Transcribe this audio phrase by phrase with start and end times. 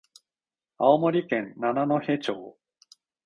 [0.79, 2.31] 青森県七戸町